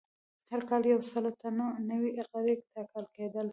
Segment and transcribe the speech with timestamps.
[0.51, 3.47] هر کال یو سل تنه نوي غړي ټاکل کېدل